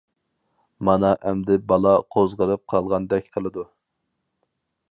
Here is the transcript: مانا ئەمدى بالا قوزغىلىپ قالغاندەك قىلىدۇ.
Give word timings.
مانا 0.87 1.11
ئەمدى 1.27 1.57
بالا 1.71 1.91
قوزغىلىپ 2.15 2.63
قالغاندەك 2.73 3.29
قىلىدۇ. 3.37 3.67